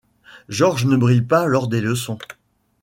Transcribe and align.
Georges 0.49 0.87
ne 0.87 0.97
brille 0.97 1.21
pas 1.27 1.45
lors 1.45 1.67
des 1.67 1.79
leçons. 1.79 2.17